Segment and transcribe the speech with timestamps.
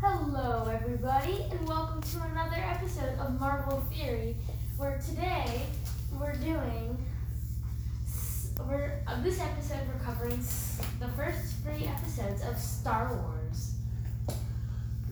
[0.00, 4.36] Hello, everybody, and welcome to another episode of Marvel Theory,
[4.76, 5.62] where today
[6.20, 7.04] we're doing.
[8.68, 10.38] We're of this episode we're covering
[11.00, 13.74] the first three episodes of Star Wars.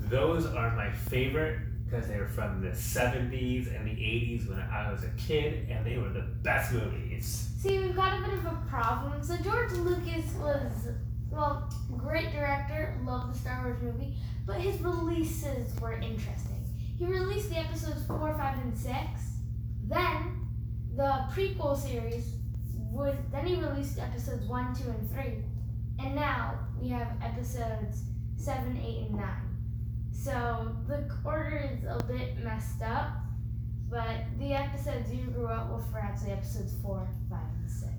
[0.08, 4.92] Those are my favorite because they were from the 70s and the 80s when I
[4.92, 7.48] was a kid, and they were the best movies.
[7.58, 9.20] See, we've got a bit of a problem.
[9.24, 10.88] So George Lucas was,
[11.28, 14.14] well, great director, loved the Star Wars movie,
[14.46, 16.64] but his releases were interesting.
[16.98, 18.96] He released the episodes four, five, and six.
[19.86, 20.48] Then
[20.94, 22.32] the prequel series
[22.74, 25.44] was Then he released episodes one, two, and three,
[25.98, 28.04] and now we have episodes
[28.36, 29.56] seven, eight, and nine.
[30.12, 33.08] So the order is a bit messed up.
[33.88, 37.92] But the episodes you grew up with were actually episodes four, five, and six.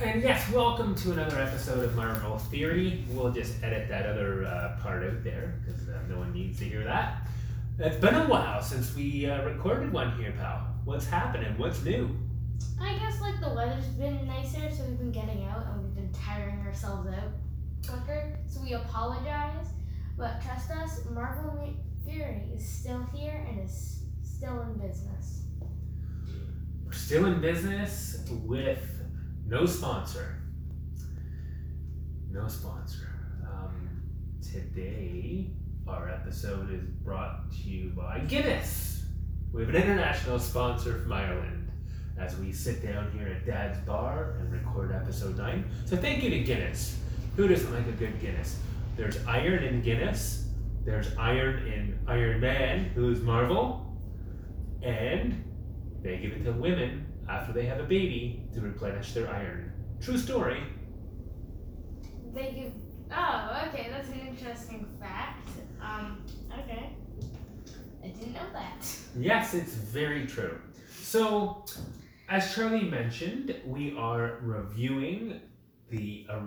[0.00, 3.04] And yes, welcome to another episode of Marvel Theory.
[3.10, 6.66] We'll just edit that other uh, part out there because uh, no one needs to
[6.66, 7.26] hear that.
[7.80, 10.68] It's been a while since we uh, recorded one here, pal.
[10.84, 11.58] What's happening?
[11.58, 12.16] What's new?
[12.80, 16.12] I guess like the weather's been nicer, so we've been getting out and we've been
[16.12, 17.32] tiring ourselves out
[17.84, 18.38] quicker.
[18.46, 19.66] So we apologize,
[20.16, 21.74] but trust us, Marvel
[22.06, 25.42] Theory is still here and is still in business.
[26.86, 28.97] We're still in business with
[29.48, 30.36] no sponsor.
[32.30, 33.08] No sponsor.
[33.42, 34.02] Um,
[34.42, 35.50] today,
[35.86, 39.04] our episode is brought to you by Guinness.
[39.50, 41.70] We have an international sponsor from Ireland
[42.18, 45.64] as we sit down here at Dad's Bar and record episode 9.
[45.86, 46.98] So, thank you to Guinness.
[47.36, 48.58] Who doesn't like a good Guinness?
[48.96, 50.44] There's iron in Guinness,
[50.84, 53.96] there's iron in Iron Man, who's Marvel,
[54.82, 55.42] and
[56.02, 59.72] they give it to women after they have a baby to replenish their iron.
[60.00, 60.62] True story.
[62.34, 62.72] They give.
[63.10, 65.48] Oh, okay, that's an interesting fact.
[65.82, 66.22] Um,
[66.52, 66.90] okay.
[68.02, 68.86] I didn't know that.
[69.18, 70.60] Yes, it's very true.
[71.00, 71.64] So,
[72.28, 75.40] as Charlie mentioned, we are reviewing
[75.90, 76.40] the uh,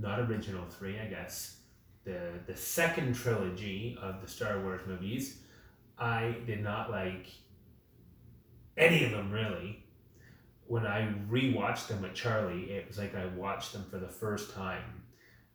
[0.00, 1.58] not original three, I guess,
[2.04, 5.42] the the second trilogy of the Star Wars movies.
[5.98, 7.26] I did not like
[8.76, 9.84] any of them really.
[10.68, 14.54] When I rewatched them with Charlie, it was like I watched them for the first
[14.54, 15.02] time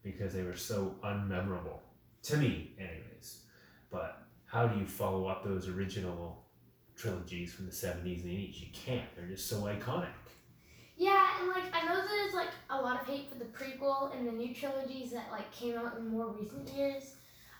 [0.04, 1.80] because they were so unmemorable
[2.24, 3.42] to me, anyways.
[3.92, 6.46] But how do you follow up those original
[6.96, 8.62] trilogies from the 70s and 80s?
[8.62, 9.16] You can't.
[9.16, 10.08] They're just so iconic.
[10.98, 14.28] Yeah, and like I know there's like a lot of hate for the prequel and
[14.28, 17.16] the new trilogies that like came out in more recent years.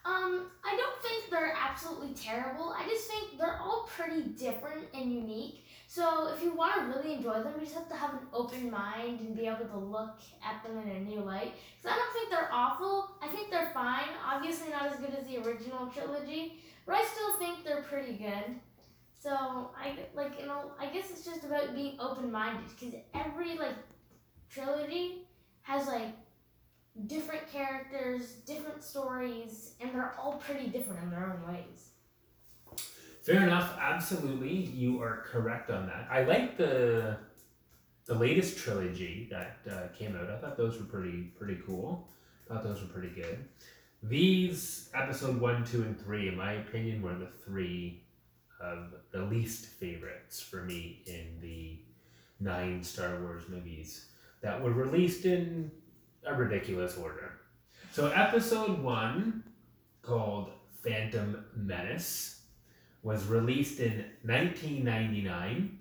[0.06, 2.76] Um, I don't think they're absolutely terrible.
[2.78, 5.66] I just think they're all pretty different and unique.
[5.92, 8.72] So if you want to really enjoy them, you just have to have an open
[8.72, 11.54] mind and be able to look at them in a new light.
[11.76, 13.18] Because I don't think they're awful.
[13.22, 14.08] I think they're fine.
[14.26, 18.56] Obviously not as good as the original trilogy, but I still think they're pretty good.
[19.20, 19.32] So
[19.78, 23.76] I like you know I guess it's just about being open minded because every like
[24.50, 25.28] trilogy
[25.64, 26.16] has like
[27.08, 31.91] different characters, different stories, and they're all pretty different in their own ways.
[33.22, 33.78] Fair enough.
[33.80, 34.54] Absolutely.
[34.54, 36.08] You are correct on that.
[36.10, 37.18] I like the
[38.06, 40.30] the latest trilogy that uh, came out.
[40.30, 42.08] I thought those were pretty pretty cool.
[42.48, 43.46] thought those were pretty good.
[44.04, 48.02] These episode one, two, and three, in my opinion, were the three
[48.60, 51.78] of the least favorites for me in the
[52.40, 54.08] nine Star Wars movies
[54.42, 55.72] that were released in
[56.26, 57.34] a ridiculous order.
[57.92, 59.44] So, episode one,
[60.02, 60.50] called
[60.84, 62.41] Phantom Menace,
[63.04, 65.80] was released in 1999.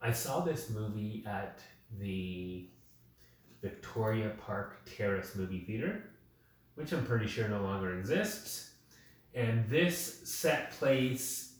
[0.00, 1.60] I saw this movie at
[1.98, 2.68] the
[3.62, 6.02] Victoria Park Terrace movie theater,
[6.74, 8.70] which I'm pretty sure no longer exists.
[9.34, 11.54] And this set place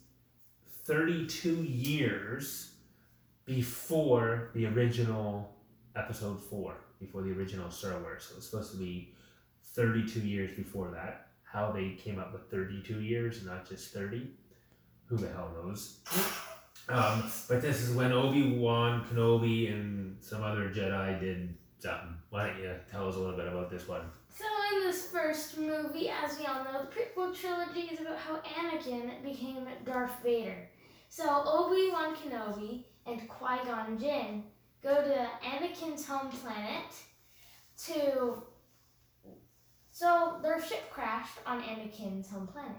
[0.84, 2.72] 32 years
[3.44, 5.54] before the original
[5.94, 8.26] episode 4, before the original Star Wars.
[8.28, 9.14] So it's supposed to be
[9.74, 11.25] 32 years before that.
[11.56, 14.28] How they came up with 32 years, not just 30,
[15.06, 16.00] who the hell knows?
[16.88, 22.14] Um, but this is when Obi Wan Kenobi and some other Jedi did something.
[22.28, 24.03] Why don't you tell us a little bit about this one?
[24.38, 28.36] So in this first movie, as we all know, the prequel trilogy is about how
[28.36, 30.68] Anakin became Darth Vader.
[31.09, 34.44] So Obi Wan Kenobi and Qui Gon Jinn
[34.82, 36.92] go to Anakin's home planet
[37.86, 38.42] to.
[39.98, 42.77] So their ship crashed on Anakin's home planet.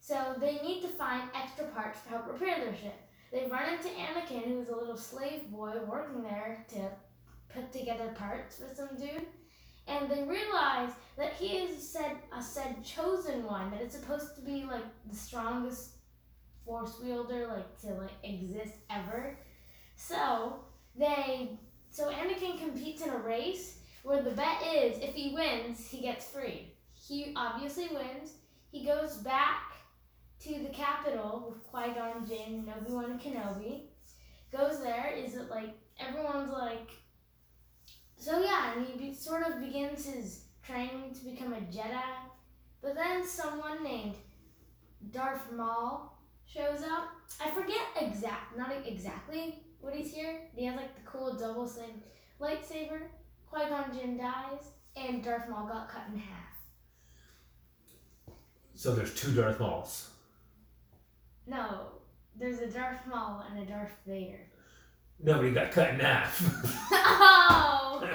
[0.00, 2.92] So they need to find extra parts to help repair their ship.
[3.32, 6.90] They run into Anakin, who's a little slave boy working there to
[7.48, 9.24] put together parts for some dude.
[9.88, 14.42] and they realize that he is said a said chosen one that it's supposed to
[14.42, 15.92] be like the strongest
[16.66, 19.38] force wielder like to like exist ever.
[19.96, 20.56] So
[20.94, 21.58] they
[21.88, 26.26] so Anakin competes in a race where the bet is if he wins, he gets
[26.26, 26.72] free.
[26.94, 28.34] He obviously wins.
[28.70, 29.72] He goes back
[30.40, 33.82] to the capital with Qui Gon Jinn and Obi Wan Kenobi.
[34.50, 35.12] Goes there.
[35.16, 36.90] Is it like everyone's like?
[38.16, 42.02] So yeah, and he be, sort of begins his training to become a Jedi.
[42.82, 44.14] But then someone named
[45.10, 47.08] Darth Maul shows up.
[47.44, 50.40] I forget exact, not exactly what he's here.
[50.54, 52.02] He has like the cool double sided
[52.40, 53.02] lightsaber.
[53.52, 56.56] Qui Gon Jinn dies, and Darth Maul got cut in half.
[58.74, 60.08] So there's two Darth Mauls.
[61.46, 61.88] No,
[62.34, 64.40] there's a Darth Maul and a Darth Vader.
[65.22, 66.42] Nobody got cut in half.
[66.92, 68.00] oh!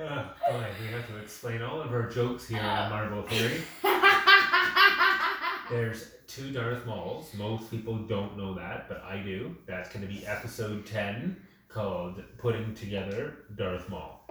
[0.00, 3.60] oh, boy, we have to explain all of our jokes here on Marvel Theory.
[5.70, 7.34] There's two Darth Mauls.
[7.34, 9.54] Most people don't know that, but I do.
[9.66, 11.36] That's going to be episode 10
[11.68, 14.24] called Putting Together Darth Maul.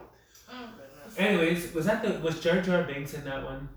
[0.51, 1.19] Oh, goodness.
[1.19, 3.69] Anyways, was that the was Jar Jar Binks in that one?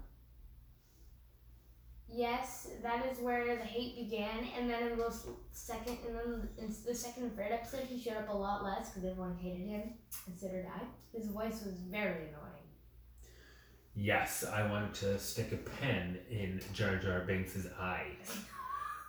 [2.08, 6.74] Yes, that is where the hate began, and then in those second, and then in
[6.86, 9.82] the second and third episode, he showed up a lot less because everyone hated him,
[10.26, 10.84] and so did I.
[11.12, 12.63] His voice was very annoying.
[13.96, 18.08] Yes, I wanted to stick a pen in Jar Jar Binks' eye.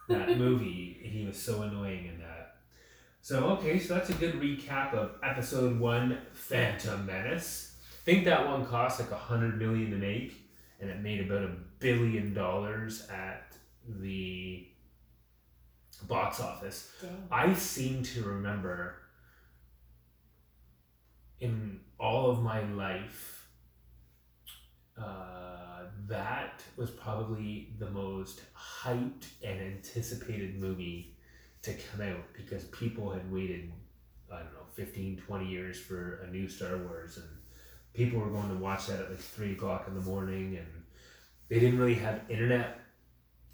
[0.08, 2.58] That movie, he was so annoying in that.
[3.22, 7.76] So okay, so that's a good recap of episode one, Phantom Menace.
[7.82, 10.36] I think that one cost like a hundred million to make,
[10.80, 13.56] and it made about a billion dollars at
[13.88, 14.68] the
[16.08, 16.92] box office.
[17.02, 17.28] Dang.
[17.32, 18.98] I seem to remember
[21.40, 23.35] in all of my life
[25.02, 31.16] uh, that was probably the most hyped and anticipated movie
[31.62, 33.72] to come out because people had waited
[34.32, 37.26] i don't know 15 20 years for a new star wars and
[37.94, 40.68] people were going to watch that at like 3 o'clock in the morning and
[41.50, 42.80] they didn't really have internet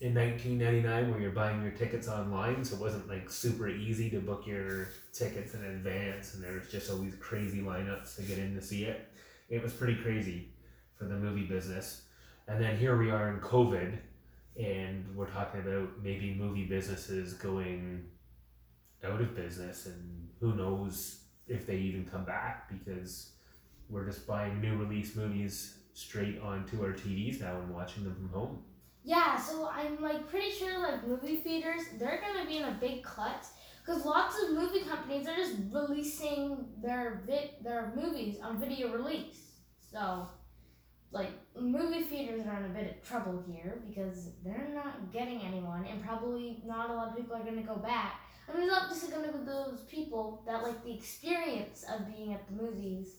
[0.01, 4.19] in 1999 where you're buying your tickets online so it wasn't like super easy to
[4.19, 8.55] book your tickets in advance and there was just always crazy lineups to get in
[8.55, 9.07] to see it.
[9.49, 10.49] It was pretty crazy
[11.01, 12.03] for the movie business
[12.47, 13.97] and then here we are in covid
[14.55, 18.05] and we're talking about maybe movie businesses going
[19.03, 23.31] out of business and who knows if they even come back because
[23.89, 28.29] we're just buying new release movies straight onto our TVs now and watching them from
[28.29, 28.63] home.
[29.03, 33.03] Yeah, so I'm like pretty sure like movie theaters they're gonna be in a big
[33.03, 33.45] cut
[33.83, 39.55] because lots of movie companies are just releasing their vid- their movies on video release.
[39.91, 40.27] So
[41.11, 41.29] like
[41.59, 46.03] movie theaters are in a bit of trouble here because they're not getting anyone and
[46.03, 48.21] probably not a lot of people are gonna go back.
[48.49, 52.47] I mean, it's obviously gonna be those people that like the experience of being at
[52.47, 53.15] the movies,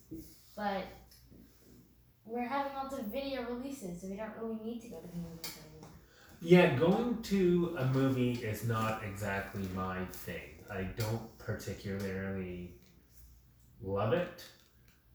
[0.57, 0.85] but
[2.25, 5.17] we're having lots of video releases, so we don't really need to go to the
[5.17, 5.91] movies anymore.
[6.41, 10.65] Yeah, going to a movie is not exactly my thing.
[10.71, 12.73] I don't particularly
[13.83, 14.45] love it.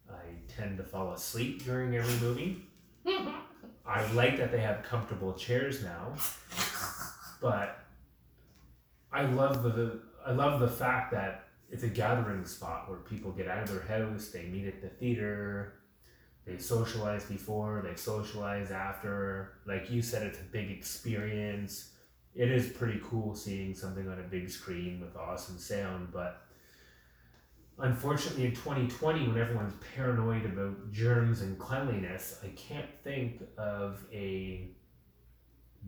[0.09, 2.66] I tend to fall asleep during every movie.
[3.85, 6.13] I like that they have comfortable chairs now,
[7.41, 7.79] but
[9.11, 13.47] I love the I love the fact that it's a gathering spot where people get
[13.47, 15.73] out of their house, they meet at the theater,
[16.45, 19.53] they socialize before, they socialize after.
[19.65, 21.91] Like you said, it's a big experience.
[22.35, 26.46] It is pretty cool seeing something on a big screen with awesome sound, but
[27.79, 34.69] unfortunately in 2020 when everyone's paranoid about germs and cleanliness i can't think of a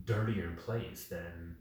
[0.05, 1.55] dirtier place than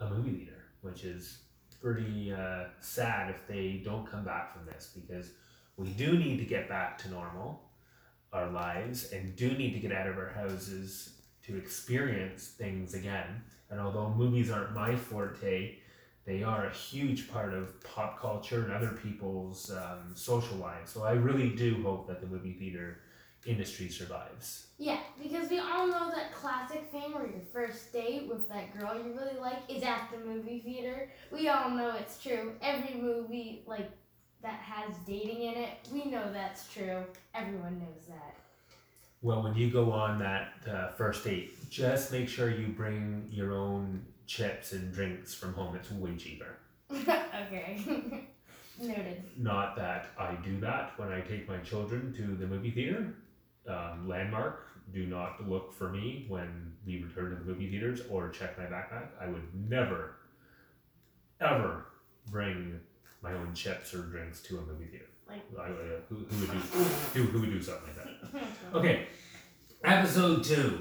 [0.00, 1.38] a movie theater which is
[1.80, 5.30] pretty uh, sad if they don't come back from this because
[5.76, 7.62] we do need to get back to normal
[8.32, 13.42] our lives and do need to get out of our houses to experience things again.
[13.70, 15.76] And although movies aren't my forte
[16.30, 20.92] they are a huge part of pop culture and other people's um, social lives.
[20.92, 23.00] So I really do hope that the movie theater
[23.44, 24.66] industry survives.
[24.78, 28.94] Yeah, because we all know that classic thing where your first date with that girl
[28.94, 31.10] you really like is at the movie theater.
[31.32, 32.52] We all know it's true.
[32.62, 33.90] Every movie like
[34.42, 37.04] that has dating in it, we know that's true.
[37.34, 38.36] Everyone knows that.
[39.20, 43.52] Well, when you go on that uh, first date, just make sure you bring your
[43.52, 45.74] own chips and drinks from home.
[45.74, 46.56] It's way cheaper.
[46.92, 47.80] okay.
[48.80, 49.24] Noted.
[49.36, 53.12] Not that I do that when I take my children to the movie theater.
[53.68, 58.28] Um, landmark, do not look for me when we return to the movie theaters or
[58.30, 59.08] check my backpack.
[59.20, 60.14] I would never,
[61.40, 61.86] ever
[62.30, 62.80] bring
[63.22, 65.06] my own chips or drinks to a movie theater.
[65.28, 65.72] Like- I, uh,
[66.08, 66.58] who, who would do
[67.14, 68.76] who, who would do something like that?
[68.78, 69.06] Okay,
[69.84, 70.80] episode two,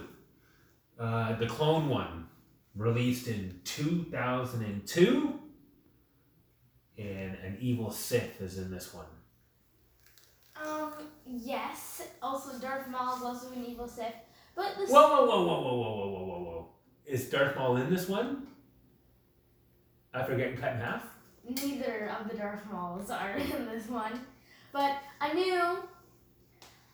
[1.00, 2.28] uh, the clone one,
[2.76, 5.40] released in two thousand and two,
[6.98, 9.06] and an evil Sith is in this one.
[10.62, 10.94] Um,
[11.26, 12.02] yes.
[12.22, 14.14] Also, Darth Maul is also an evil Sith.
[14.56, 16.68] But the Whoa, whoa, whoa, whoa, whoa, whoa, whoa, whoa, whoa, whoa!
[17.06, 18.48] Is Darth Maul in this one?
[20.14, 21.04] After getting cut in half?
[21.50, 24.20] neither of the Darth Mauls are in this one.
[24.72, 25.80] But I knew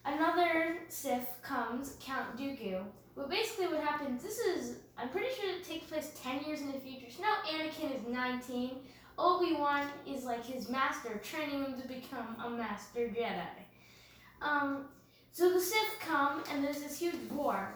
[0.05, 2.83] another Sith comes, Count Dooku.
[3.15, 4.23] But basically, what happens?
[4.23, 7.07] This is I'm pretty sure it takes place ten years in the future.
[7.09, 8.77] So now Anakin is nineteen.
[9.17, 13.47] Obi Wan is like his master, training him to become a master Jedi.
[14.41, 14.85] Um,
[15.31, 17.73] so the Sith come, and there's this huge war.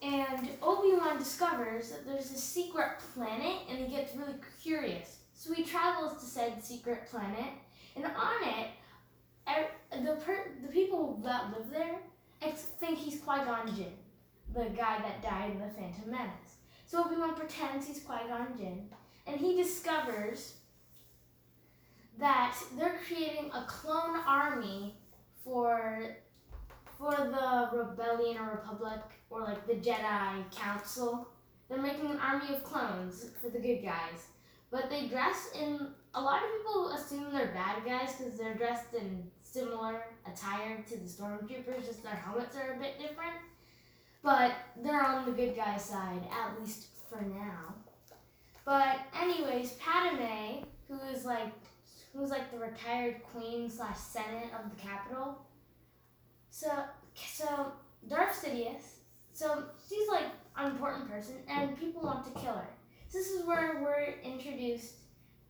[0.00, 5.16] And Obi Wan discovers that there's a secret planet, and he gets really curious.
[5.34, 7.52] So he travels to said secret planet,
[7.96, 8.68] and on it,
[9.90, 11.96] the per- the people that live there
[12.80, 13.92] think he's Qui Gon Jinn,
[14.58, 16.56] the guy that died in the Phantom Menace.
[16.86, 18.88] So Obi Wan pretends he's Qui Gon Jinn,
[19.26, 20.54] and he discovers
[22.18, 24.94] that they're creating a clone army
[25.44, 26.16] for
[26.98, 29.00] for the rebellion or republic
[29.30, 31.28] or like the Jedi Council.
[31.68, 34.28] They're making an army of clones for the good guys,
[34.70, 35.88] but they dress in.
[36.14, 40.96] A lot of people assume they're bad guys because they're dressed in similar attire to
[40.96, 41.86] the stormtroopers.
[41.86, 43.36] Just their helmets are a bit different,
[44.22, 47.74] but they're on the good guy side at least for now.
[48.64, 51.52] But anyways, Padme, who is like
[52.14, 55.38] who's like the retired queen slash senate of the capital.
[56.50, 56.70] So
[57.14, 57.72] so
[58.08, 58.96] Darth Sidious.
[59.32, 62.68] So she's like an important person, and people want to kill her.
[63.08, 64.94] So this is where we're introduced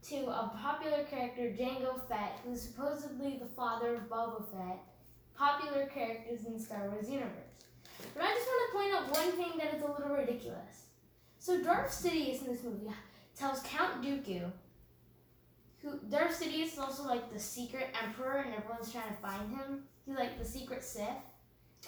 [0.08, 4.78] to a popular character, Jango Fett, who's supposedly the father of Boba Fett.
[5.34, 7.48] Popular characters in Star Wars universe.
[8.14, 10.86] But I just want to point out one thing that is a little ridiculous.
[11.38, 12.90] So Darth Sidious in this movie
[13.36, 14.50] tells Count Dooku,
[15.82, 19.84] who Darth Sidious is also like the secret emperor, and everyone's trying to find him.
[20.06, 21.06] He's like the secret Sith.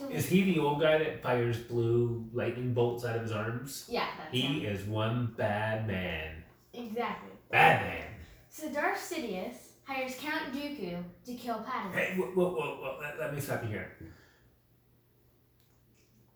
[0.09, 3.87] Is he the old guy that fires blue lightning bolts out of his arms?
[3.89, 4.65] Yeah, that's He him.
[4.77, 6.45] is one bad man.
[6.73, 7.31] Exactly.
[7.51, 8.07] Bad man.
[8.51, 11.93] So Darth Sidious hires Count Dooku to kill Padme.
[11.93, 13.91] Hey, whoa, whoa, whoa, whoa let, let me stop you here.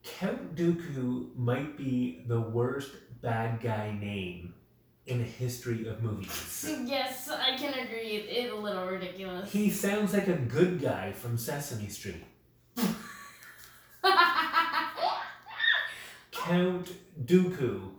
[0.04, 2.92] Count Dooku might be the worst
[3.23, 4.54] bad guy name
[5.06, 6.50] in the history of movies.
[6.84, 8.11] Yes, I can agree.
[8.16, 9.50] It is a little ridiculous.
[9.52, 12.25] He sounds like a good guy from Sesame Street.
[16.32, 16.92] Count
[17.25, 17.90] Dooku.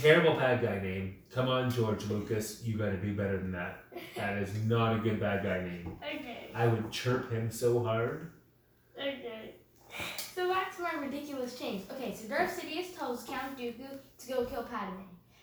[0.00, 1.16] Terrible bad guy name.
[1.32, 3.84] Come on, George Lucas, you gotta do better than that.
[4.16, 5.98] That is not a good bad guy name.
[6.02, 8.30] okay, I would chirp him so hard.
[8.98, 9.54] okay.
[10.38, 11.82] So back to my ridiculous change.
[11.90, 15.02] Okay, so Darth Sidious tells Count Dooku to go kill Padme.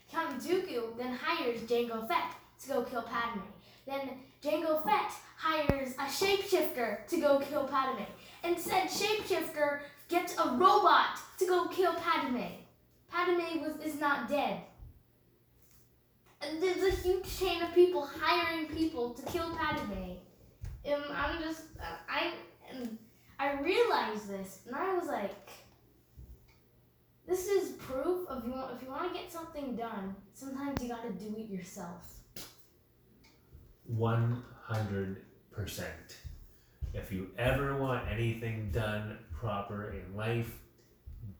[0.10, 3.42] Count Dooku then hires Jango Fett to go kill Padme.
[3.86, 4.12] Then
[4.42, 8.06] Jango Fett hires a shapeshifter to go kill Padme.
[8.46, 12.46] And said shapeshifter gets a robot to go kill Padme.
[13.12, 14.62] Padme was is not dead.
[16.42, 20.14] And there's a huge chain of people hiring people to kill Padme.
[20.86, 22.32] And I'm just uh, I
[22.72, 22.98] and
[23.40, 25.50] I realized this, and I was like,
[27.28, 30.16] "This is proof of you want if you want to get something done.
[30.34, 32.14] Sometimes you got to do it yourself."
[33.88, 35.18] 100%.
[36.94, 40.60] If you ever want anything done proper in life,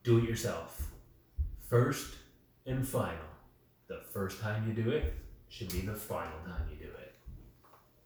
[0.04, 0.92] do it yourself.
[1.70, 2.16] First
[2.66, 3.18] and final.
[3.88, 5.14] The first time you do it
[5.50, 7.16] should be the final time you do it.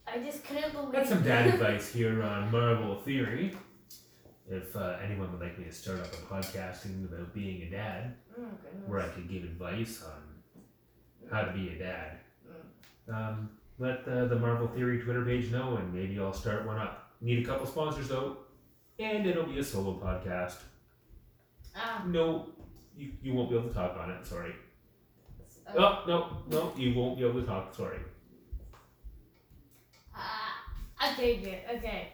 [0.07, 0.91] I just couldn't believe.
[0.93, 3.55] Got some dad advice here on Marvel Theory.
[4.51, 8.15] If uh, anyone would like me to start up a podcasting about being a dad,
[8.37, 8.41] oh
[8.87, 12.17] where I could give advice on how to be a dad,
[13.13, 17.11] um, let the, the Marvel Theory Twitter page know, and maybe I'll start one up.
[17.21, 18.37] Need a couple sponsors though,
[18.97, 20.55] and it'll be a solo podcast.
[21.75, 22.47] Ah, No,
[22.97, 24.25] you, you won't be able to talk on it.
[24.25, 24.53] Sorry.
[25.67, 27.75] uh, Oh no, no, you won't be able to talk.
[27.75, 27.99] Sorry.
[30.15, 30.63] ah,
[31.13, 31.77] okay, good.
[31.77, 32.13] Okay.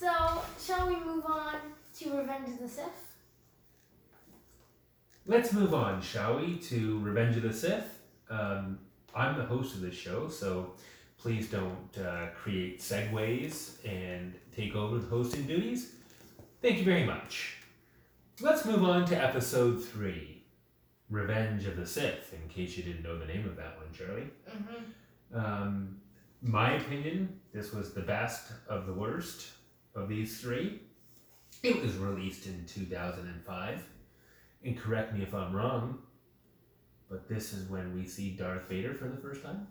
[0.00, 1.56] So, shall we move on
[1.98, 3.16] to Revenge of the Sith?
[5.26, 7.98] Let's move on, shall we, to Revenge of the Sith.
[8.30, 8.78] Um,
[9.14, 10.72] I'm the host of this show, so
[11.18, 15.92] please don't uh, create segues and take over the hosting duties.
[16.62, 17.58] Thank you very much.
[18.40, 20.44] Let's move on to episode three
[21.10, 24.30] Revenge of the Sith, in case you didn't know the name of that one, Charlie.
[24.48, 25.38] Mm-hmm.
[25.38, 26.00] Um,
[26.40, 29.48] my opinion, this was the best of the worst
[29.94, 30.80] of these three.
[31.62, 33.84] It was released in 2005.
[34.64, 35.98] And correct me if I'm wrong,
[37.08, 39.66] but this is when we see Darth Vader for the first time?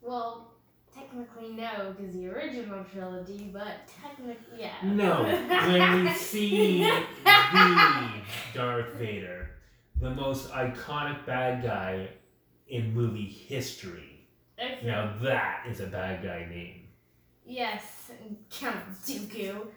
[0.00, 0.52] Well,
[0.94, 4.72] technically no, because the original trilogy, but technically yeah.
[4.82, 6.82] No, when we see
[7.24, 8.10] the
[8.54, 9.50] Darth Vader,
[10.00, 12.08] the most iconic bad guy
[12.68, 14.26] in movie history.
[14.58, 14.86] Okay.
[14.86, 16.82] Now that is a bad guy name.
[17.50, 18.12] Yes,
[18.48, 19.66] Count Dooku.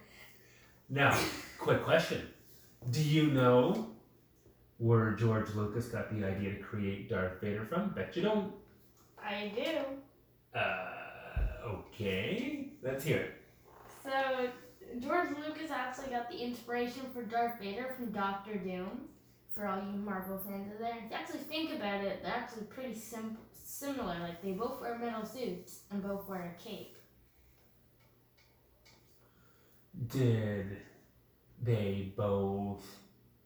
[0.89, 1.17] Now,
[1.57, 2.27] quick question.
[2.91, 3.87] Do you know
[4.77, 7.89] where George Lucas got the idea to create Darth Vader from?
[7.95, 8.53] Bet you don't.
[9.17, 10.59] I do.
[10.59, 12.67] Uh, okay.
[12.83, 13.41] Let's hear it.
[14.03, 14.49] So
[14.99, 19.07] George Lucas actually got the inspiration for Darth Vader from Doctor Doom.
[19.55, 22.63] For all you Marvel fans out there, if you actually think about it, they're actually
[22.63, 24.19] pretty sim- similar.
[24.19, 26.97] Like they both wear metal suits and both wear a cape.
[30.09, 30.77] Did
[31.61, 32.85] they both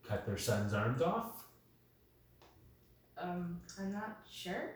[0.08, 1.46] cut their son's arms off?
[3.18, 4.72] Um, I'm not sure.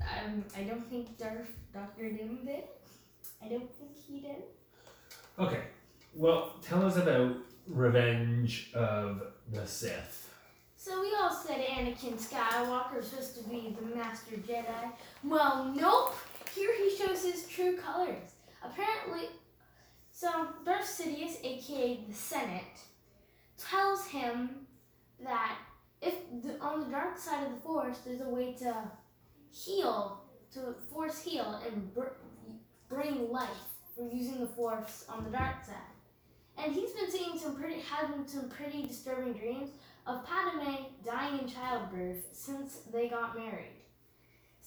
[0.00, 2.64] Um, I don't think Darth Doctor Doom did.
[3.42, 4.42] I don't think he did.
[5.38, 5.62] Okay.
[6.14, 7.36] Well, tell us about
[7.68, 10.34] Revenge of the Sith.
[10.76, 14.92] So we all said Anakin Skywalker is supposed to be the Master Jedi.
[15.24, 16.14] Well, nope.
[16.54, 18.30] Here he shows his true colors.
[18.62, 19.28] Apparently,
[20.16, 22.80] so Darth Sidious, aka the Senate,
[23.58, 24.66] tells him
[25.22, 25.58] that
[26.00, 28.74] if the, on the dark side of the Force, there's a way to
[29.52, 30.22] heal,
[30.54, 32.16] to force heal and br-
[32.88, 33.50] bring life
[33.94, 35.74] for using the Force on the dark side.
[36.56, 39.68] And he's been seeing some pretty, having some pretty disturbing dreams
[40.06, 43.75] of Padme dying in childbirth since they got married.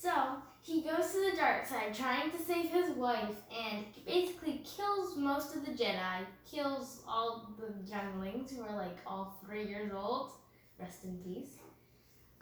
[0.01, 5.17] So he goes to the dark side trying to save his wife and basically kills
[5.17, 10.31] most of the Jedi, kills all the younglings who are like all three years old.
[10.79, 11.57] Rest in peace.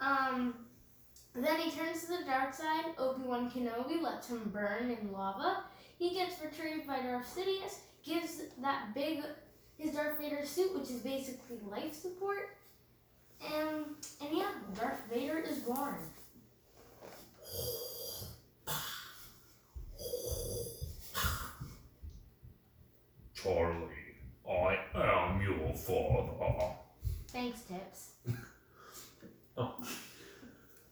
[0.00, 0.54] Um,
[1.34, 2.84] then he turns to the dark side.
[2.96, 5.64] Obi Wan Kenobi lets him burn in lava.
[5.98, 9.22] He gets retrieved by Darth Sidious, gives that big
[9.76, 12.50] his Darth Vader suit, which is basically life support.
[13.44, 13.84] And
[14.20, 15.96] and yeah, Darth Vader is born.
[23.34, 24.16] Charlie,
[24.48, 26.74] I am your father.
[27.28, 28.10] Thanks, Tips.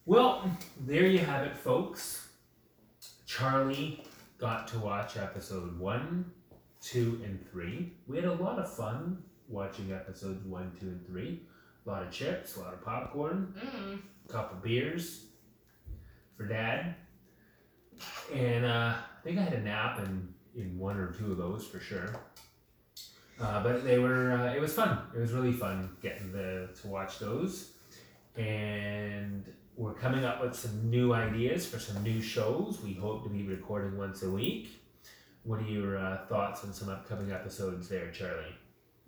[0.04, 0.48] Well,
[0.86, 2.28] there you have it, folks.
[3.26, 4.04] Charlie
[4.38, 6.30] got to watch episode one,
[6.80, 7.92] two, and three.
[8.06, 11.42] We had a lot of fun watching episodes one, two, and three.
[11.86, 13.98] A lot of chips, a lot of popcorn, Mm.
[14.28, 15.26] a couple beers
[16.36, 16.94] for dad.
[18.34, 21.66] And uh, I think I had a nap in, in one or two of those
[21.66, 22.14] for sure.
[23.40, 24.98] Uh, but they were, uh, it was fun.
[25.14, 27.72] It was really fun getting the, to watch those.
[28.36, 29.44] And
[29.76, 32.80] we're coming up with some new ideas for some new shows.
[32.82, 34.80] We hope to be recording once a week.
[35.44, 38.56] What are your uh, thoughts on some upcoming episodes there, Charlie?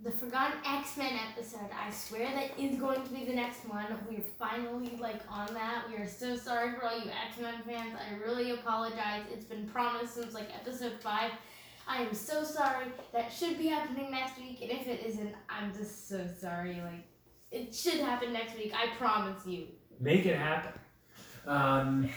[0.05, 1.71] The Forgotten X Men episode.
[1.73, 3.87] I swear that is going to be the next one.
[4.09, 5.87] We're finally like on that.
[5.89, 7.97] We are so sorry for all you X Men fans.
[7.99, 9.23] I really apologize.
[9.33, 11.33] It's been promised since like episode five.
[11.89, 12.87] I am so sorry.
[13.13, 16.75] That should be happening next week, and if it isn't, I'm just so sorry.
[16.75, 17.09] Like,
[17.51, 18.75] it should happen next week.
[18.77, 19.67] I promise you.
[20.01, 20.73] Make it happen.
[21.47, 22.09] Um,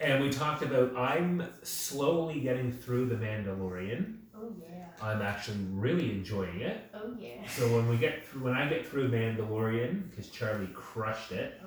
[0.00, 4.16] and we talked about I'm slowly getting through The Mandalorian.
[4.36, 4.86] Oh yeah.
[5.02, 6.90] I'm actually really enjoying it.
[6.94, 7.46] Oh yeah.
[7.46, 11.60] So when we get through, when I get through Mandalorian, because Charlie crushed it,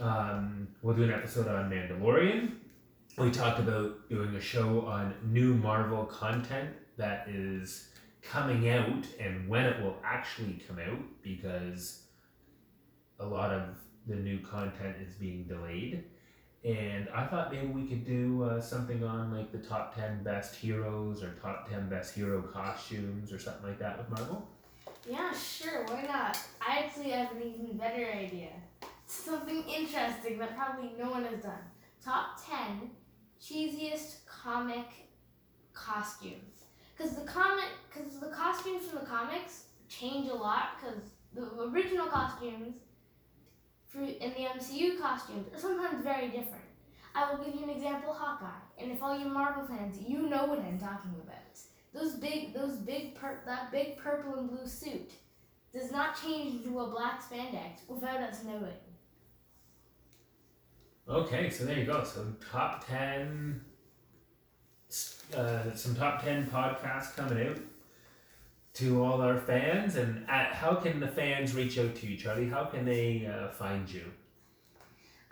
[0.00, 0.04] Oh.
[0.04, 2.52] um, we'll do an episode on Mandalorian.
[3.18, 7.88] We talked about doing a show on new Marvel content that is
[8.22, 12.02] coming out and when it will actually come out because
[13.20, 16.04] a lot of the new content is being delayed.
[16.64, 20.56] And I thought maybe we could do uh, something on like the top 10 best
[20.56, 24.48] heroes or top 10 best hero costumes or something like that with Marvel.
[25.08, 26.38] Yeah, sure, why not?
[26.66, 28.50] I actually have an even better idea.
[29.06, 31.52] Something interesting that probably no one has done.
[32.04, 32.90] Top 10
[33.40, 34.86] cheesiest comic
[35.72, 36.64] costumes.
[36.96, 40.80] Because the comic, because the costumes from the comics change a lot.
[40.80, 42.74] Because the original costumes
[44.04, 46.64] and the MCU costumes are sometimes very different.
[47.14, 48.46] I will give you an example, Hawkeye.
[48.78, 51.36] And if all you Marvel fans, you know what I'm talking about.
[51.94, 55.12] Those big, those big, pur- that big purple and blue suit
[55.72, 58.74] does not change into a black spandex without us knowing.
[61.08, 62.04] Okay, so there you go.
[62.04, 63.62] So top ten,
[65.34, 67.58] uh, some top ten podcasts coming out
[68.76, 69.96] to all our fans.
[69.96, 72.48] And at, how can the fans reach out to you, Charlie?
[72.48, 74.04] How can they uh, find you?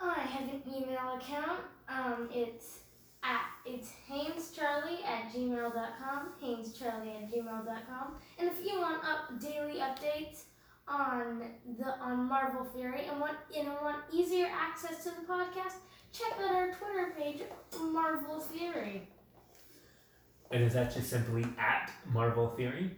[0.01, 1.61] I have an email account.
[1.87, 2.79] Um, it's
[3.23, 6.29] at it's HaynesCharlie at gmail.com.
[6.43, 8.15] HaynesCharlie at gmail.com.
[8.39, 10.43] And if you want up daily updates
[10.87, 11.43] on
[11.77, 15.75] the on Marvel Fury and want and want easier access to the podcast,
[16.11, 17.41] check out our Twitter page,
[17.79, 19.07] Marvel Fury.
[20.51, 22.91] And is that just simply at Marvel Theory?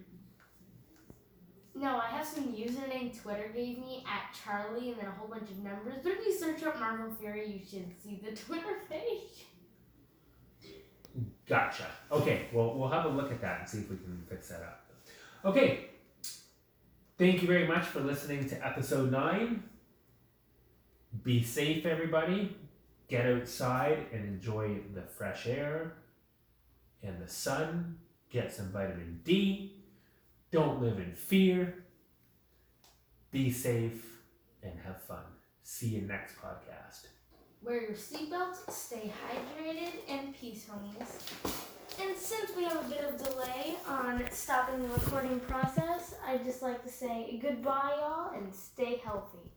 [1.80, 5.52] No, I have some username Twitter gave me at Charlie and then a whole bunch
[5.52, 6.00] of numbers.
[6.02, 9.46] But if you search up Marvel Fury, you should see the Twitter page.
[11.48, 11.86] Gotcha.
[12.12, 14.62] Okay, well, we'll have a look at that and see if we can fix that
[14.62, 14.90] up.
[15.46, 15.86] Okay.
[17.18, 19.64] Thank you very much for listening to episode 9.
[21.24, 22.56] Be safe, everybody.
[23.08, 25.94] Get outside and enjoy the fresh air
[27.04, 27.98] and the sun.
[28.32, 29.77] Get some vitamin D.
[30.52, 31.84] Don't live in fear.
[33.32, 34.06] Be safe
[34.64, 35.24] and have fun.
[35.64, 37.08] See you next podcast.
[37.62, 41.68] Wear your seatbelts, stay hydrated, and peace, homies.
[42.00, 46.62] And since we have a bit of delay on stopping the recording process, I'd just
[46.62, 49.52] like to say goodbye, y'all, and stay healthy.